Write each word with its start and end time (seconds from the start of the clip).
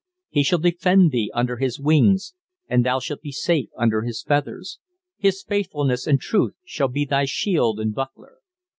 "He 0.29 0.41
shall 0.41 0.57
defend 0.57 1.11
thee 1.11 1.29
under 1.35 1.57
his 1.57 1.79
wings, 1.79 2.33
and 2.67 2.83
thou 2.83 2.97
shalt 2.99 3.21
be 3.21 3.31
safe 3.31 3.69
under 3.77 4.01
his 4.01 4.23
feathers: 4.23 4.79
his 5.19 5.43
faithfulness 5.43 6.07
and 6.07 6.19
truth 6.19 6.55
shall 6.65 6.87
be 6.87 7.05
thy 7.05 7.25
shield 7.25 7.79
and 7.79 7.93
buckler. 7.93 8.39